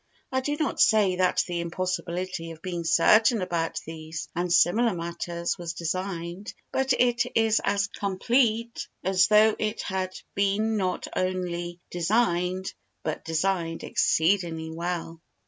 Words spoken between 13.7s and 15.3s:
exceedingly well.